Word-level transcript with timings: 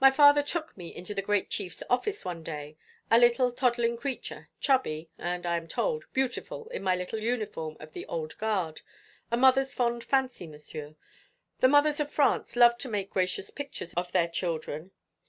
My 0.00 0.10
father 0.10 0.42
took 0.42 0.76
me 0.76 0.92
into 0.92 1.14
the 1.14 1.22
great 1.22 1.48
chief's 1.48 1.84
office 1.88 2.24
one 2.24 2.42
day, 2.42 2.76
a 3.12 3.16
little 3.16 3.52
toddling 3.52 3.96
creature, 3.96 4.48
chubby, 4.58 5.08
and, 5.18 5.46
I 5.46 5.56
am 5.56 5.68
told, 5.68 6.04
beautiful, 6.12 6.66
in 6.70 6.82
my 6.82 6.96
little 6.96 7.20
uniform 7.20 7.76
of 7.78 7.92
the 7.92 8.04
Old 8.06 8.36
Guard, 8.38 8.80
a 9.30 9.36
mother's 9.36 9.72
fond 9.72 10.02
fancy, 10.02 10.48
Monsieur; 10.48 10.96
the 11.60 11.68
mothers 11.68 12.00
of 12.00 12.10
France 12.10 12.56
love 12.56 12.76
to 12.78 12.88
make 12.88 13.10
gracious 13.10 13.50
pictures 13.50 13.94
of 13.94 14.10
their 14.10 14.26
children. 14.26 14.90